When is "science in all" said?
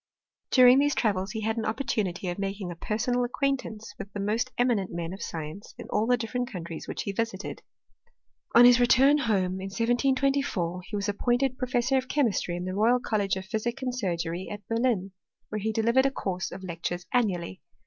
5.21-6.07